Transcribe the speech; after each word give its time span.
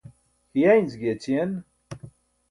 hiẏanc 0.53 0.89
giyaćiyen 0.99 1.51